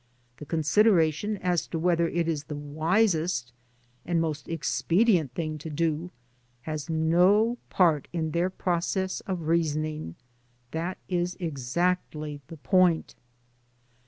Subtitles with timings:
[0.37, 3.53] The consideration as to whether it is the wisest
[4.03, 6.09] and most expedient thing to do,
[6.63, 10.15] has no part in their process of reasoning.
[10.71, 13.13] That is exactly the point.